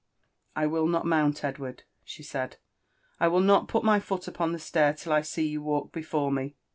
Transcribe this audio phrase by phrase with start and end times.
[0.55, 2.57] I will not mount, Edward !'* she said;
[3.19, 6.55] I will not put my fool upon the stair till I see you walk before me."